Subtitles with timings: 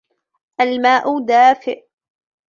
[0.61, 1.85] الماء دافئ